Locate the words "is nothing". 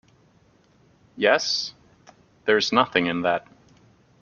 2.57-3.05